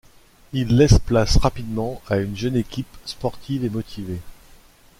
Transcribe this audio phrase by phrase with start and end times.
[0.51, 4.19] Il laisse place rapidement à une jeune équipe sportive et motivée.